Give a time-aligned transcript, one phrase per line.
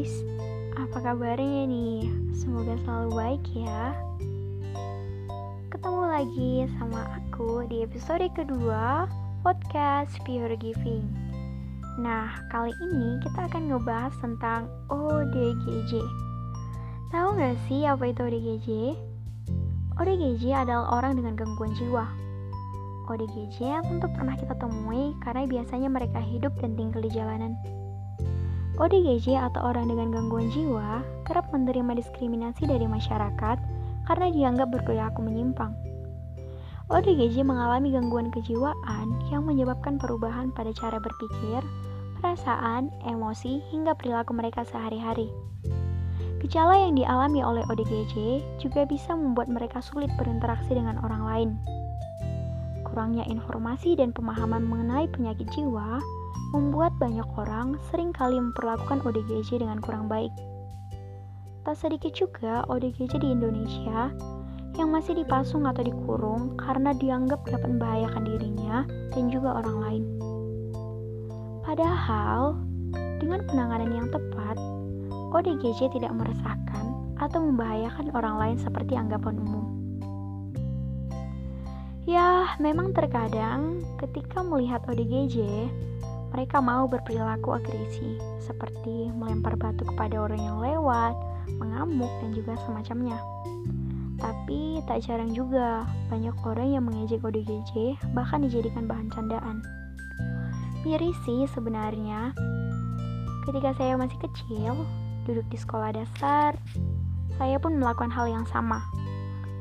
[0.00, 0.24] guys,
[0.80, 2.08] apa kabarnya nih?
[2.32, 3.92] Semoga selalu baik ya.
[5.68, 9.04] Ketemu lagi sama aku di episode kedua
[9.44, 11.04] podcast Pure Giving.
[12.00, 16.00] Nah, kali ini kita akan ngebahas tentang ODGJ.
[17.12, 18.68] Tahu gak sih apa itu ODGJ?
[20.00, 22.08] ODGJ adalah orang dengan gangguan jiwa.
[23.04, 27.52] ODGJ tentu pernah kita temui karena biasanya mereka hidup dan tinggal di jalanan.
[28.80, 33.60] ODGJ atau orang dengan gangguan jiwa kerap menerima diskriminasi dari masyarakat
[34.08, 35.76] karena dianggap berperilaku menyimpang.
[36.88, 41.60] ODGJ mengalami gangguan kejiwaan yang menyebabkan perubahan pada cara berpikir,
[42.18, 45.28] perasaan, emosi, hingga perilaku mereka sehari-hari.
[46.40, 51.50] Gejala yang dialami oleh ODGJ juga bisa membuat mereka sulit berinteraksi dengan orang lain.
[52.88, 56.00] Kurangnya informasi dan pemahaman mengenai penyakit jiwa
[56.50, 60.30] membuat banyak orang sering kali memperlakukan ODGJ dengan kurang baik.
[61.62, 64.10] Tak sedikit juga ODGJ di Indonesia
[64.78, 70.04] yang masih dipasung atau dikurung karena dianggap dapat membahayakan dirinya dan juga orang lain.
[71.60, 72.58] Padahal,
[73.20, 74.56] dengan penanganan yang tepat,
[75.30, 79.66] ODGJ tidak meresahkan atau membahayakan orang lain seperti anggapan umum.
[82.08, 85.68] Ya, memang terkadang ketika melihat ODGJ,
[86.30, 91.14] mereka mau berperilaku agresi, seperti melempar batu kepada orang yang lewat,
[91.58, 93.18] mengamuk, dan juga semacamnya.
[94.20, 99.64] Tapi tak jarang juga banyak orang yang mengejek ODGJ, bahkan dijadikan bahan candaan.
[100.84, 102.32] Miris sih sebenarnya.
[103.48, 104.84] Ketika saya masih kecil,
[105.24, 106.54] duduk di sekolah dasar,
[107.40, 108.84] saya pun melakukan hal yang sama.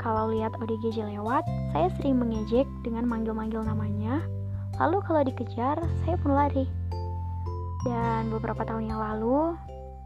[0.00, 1.44] Kalau lihat ODGJ lewat,
[1.76, 4.24] saya sering mengejek dengan manggil-manggil namanya,
[4.76, 6.68] Lalu kalau dikejar, saya pun lari.
[7.86, 9.56] Dan beberapa tahun yang lalu,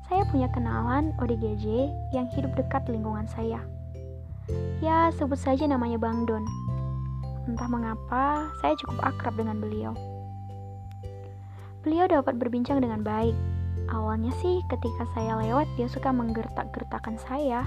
[0.07, 3.63] saya punya kenalan ODGJ yang hidup dekat lingkungan saya.
[4.83, 6.43] Ya, sebut saja namanya Bang Don.
[7.47, 9.95] Entah mengapa, saya cukup akrab dengan beliau.
[11.81, 13.33] Beliau dapat berbincang dengan baik.
[13.91, 17.65] Awalnya sih ketika saya lewat dia suka menggertak-gertakan saya,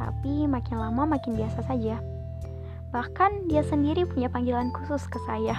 [0.00, 2.00] tapi makin lama makin biasa saja.
[2.90, 5.54] Bahkan dia sendiri punya panggilan khusus ke saya,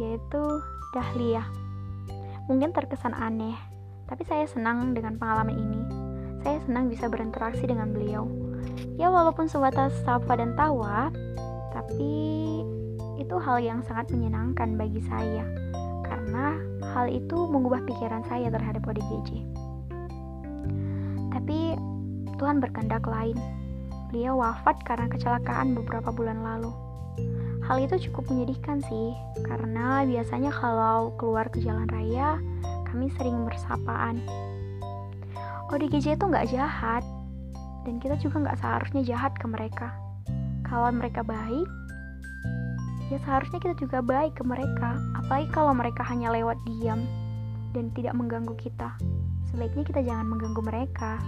[0.00, 0.42] yaitu
[0.94, 1.44] Dahlia.
[2.48, 3.56] Mungkin terkesan aneh,
[4.08, 5.82] tapi saya senang dengan pengalaman ini.
[6.40, 8.24] Saya senang bisa berinteraksi dengan beliau.
[8.96, 11.12] Ya walaupun sebatas sapa dan tawa,
[11.74, 12.14] tapi
[13.20, 15.44] itu hal yang sangat menyenangkan bagi saya
[16.06, 16.56] karena
[16.94, 19.44] hal itu mengubah pikiran saya terhadap ODGJ.
[21.34, 21.76] Tapi
[22.38, 23.36] Tuhan berkehendak lain
[24.08, 26.72] Beliau wafat karena kecelakaan beberapa bulan lalu.
[27.68, 29.12] Hal itu cukup menyedihkan sih,
[29.44, 32.40] karena biasanya kalau keluar ke jalan raya,
[32.88, 34.24] kami sering bersapaan.
[35.68, 37.04] ODGJ itu nggak jahat,
[37.84, 39.92] dan kita juga nggak seharusnya jahat ke mereka.
[40.64, 41.68] Kalau mereka baik,
[43.12, 47.04] ya seharusnya kita juga baik ke mereka, apalagi kalau mereka hanya lewat diam
[47.76, 48.96] dan tidak mengganggu kita.
[49.52, 51.20] Sebaiknya kita jangan mengganggu mereka,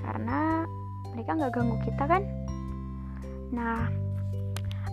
[0.00, 0.64] karena
[1.12, 2.22] mereka nggak ganggu kita kan
[3.52, 3.84] nah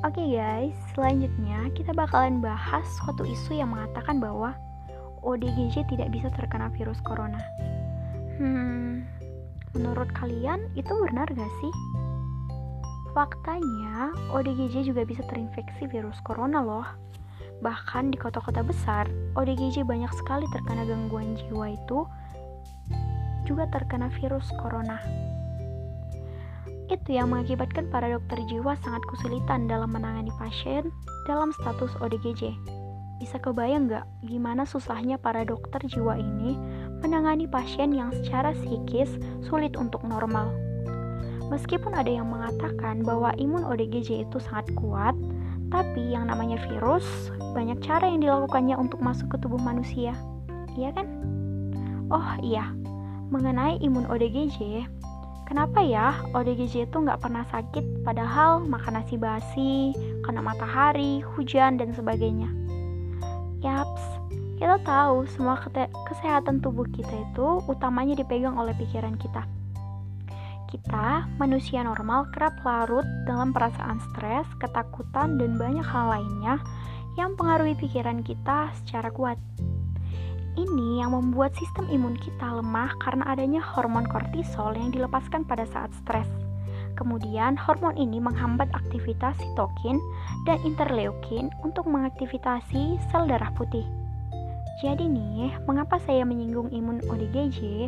[0.04, 4.56] oke okay guys selanjutnya kita bakalan bahas suatu isu yang mengatakan bahwa
[5.26, 7.40] ODGJ tidak bisa terkena virus corona
[8.40, 9.04] hmm
[9.76, 11.74] menurut kalian itu benar gak sih
[13.09, 16.86] Faktanya, ODGJ juga bisa terinfeksi virus corona loh.
[17.59, 22.06] Bahkan di kota-kota besar, ODGJ banyak sekali terkena gangguan jiwa itu
[23.50, 25.02] juga terkena virus corona.
[26.90, 30.90] Itu yang mengakibatkan para dokter jiwa sangat kesulitan dalam menangani pasien
[31.30, 32.58] dalam status ODGJ.
[33.22, 36.58] Bisa kebayang nggak gimana susahnya para dokter jiwa ini
[37.06, 40.50] menangani pasien yang secara psikis sulit untuk normal.
[41.54, 45.14] Meskipun ada yang mengatakan bahwa imun ODGJ itu sangat kuat,
[45.70, 47.06] tapi yang namanya virus,
[47.54, 50.18] banyak cara yang dilakukannya untuk masuk ke tubuh manusia.
[50.74, 51.06] Iya kan?
[52.09, 52.74] Oh iya,
[53.30, 54.90] mengenai imun ODGJ,
[55.49, 61.90] Kenapa ya ODGJ itu nggak pernah sakit padahal makan nasi basi, kena matahari, hujan, dan
[61.90, 62.46] sebagainya?
[63.66, 64.05] Yaps,
[64.61, 65.57] kita tahu semua
[66.05, 69.41] kesehatan tubuh kita itu utamanya dipegang oleh pikiran kita.
[70.69, 76.61] Kita, manusia normal, kerap larut dalam perasaan stres, ketakutan, dan banyak hal lainnya
[77.17, 79.41] yang pengaruhi pikiran kita secara kuat.
[80.59, 85.88] Ini yang membuat sistem imun kita lemah karena adanya hormon kortisol yang dilepaskan pada saat
[86.03, 86.28] stres.
[87.00, 89.96] Kemudian, hormon ini menghambat aktivitas sitokin
[90.44, 93.88] dan interleukin untuk mengaktifitasi sel darah putih.
[94.84, 97.88] Jadi nih, mengapa saya menyinggung imun ODGJ?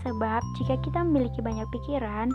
[0.00, 2.32] Sebab jika kita memiliki banyak pikiran,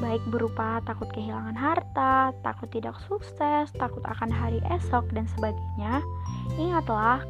[0.00, 6.00] baik berupa takut kehilangan harta, takut tidak sukses, takut akan hari esok, dan sebagainya,
[6.56, 7.20] ingatlah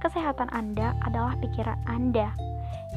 [0.00, 2.32] kesehatan Anda adalah pikiran Anda.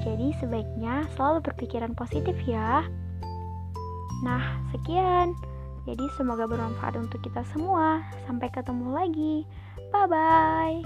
[0.08, 2.88] Jadi sebaiknya selalu berpikiran positif ya.
[4.24, 5.36] Nah, sekian.
[5.84, 8.00] Jadi semoga bermanfaat untuk kita semua.
[8.24, 9.44] Sampai ketemu lagi.
[9.92, 10.80] Bye bye.